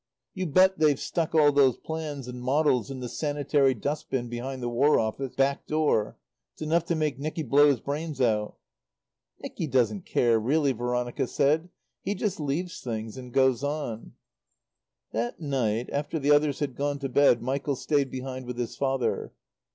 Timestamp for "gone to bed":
16.75-17.43